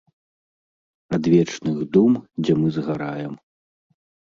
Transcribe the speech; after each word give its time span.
Адвечных 1.17 1.77
дум, 1.97 2.11
дзе 2.41 2.53
мы 2.65 2.75
згараем. 2.81 3.33